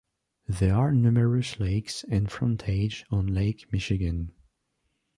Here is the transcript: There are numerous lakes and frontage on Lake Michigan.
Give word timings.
There 0.49 0.73
are 0.75 0.91
numerous 0.95 1.59
lakes 1.59 2.03
and 2.09 2.27
frontage 2.27 3.05
on 3.11 3.35
Lake 3.35 3.71
Michigan. 3.71 4.31